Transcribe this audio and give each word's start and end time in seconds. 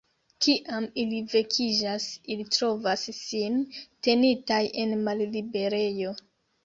Kiam 0.43 0.85
ili 1.01 1.19
vekiĝas, 1.33 2.07
ili 2.35 2.47
trovas 2.57 3.03
sin 3.19 3.61
tenitaj 4.09 4.61
en 4.85 4.97
malliberejo. 5.07 6.17